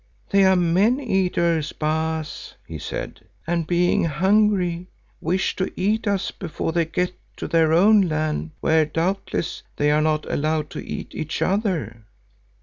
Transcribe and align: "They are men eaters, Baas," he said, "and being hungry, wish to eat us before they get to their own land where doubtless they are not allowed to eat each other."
"They 0.31 0.45
are 0.45 0.55
men 0.55 0.99
eaters, 0.99 1.73
Baas," 1.73 2.55
he 2.65 2.79
said, 2.79 3.23
"and 3.45 3.67
being 3.67 4.05
hungry, 4.05 4.87
wish 5.19 5.55
to 5.57 5.71
eat 5.79 6.07
us 6.07 6.31
before 6.31 6.71
they 6.71 6.85
get 6.85 7.13
to 7.37 7.47
their 7.47 7.71
own 7.71 8.01
land 8.09 8.49
where 8.61 8.83
doubtless 8.87 9.61
they 9.77 9.91
are 9.91 10.01
not 10.01 10.25
allowed 10.27 10.71
to 10.71 10.83
eat 10.83 11.13
each 11.13 11.43
other." 11.43 12.03